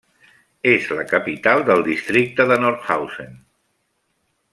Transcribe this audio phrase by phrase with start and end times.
[0.69, 3.37] És la capital del districte de Nordhausen.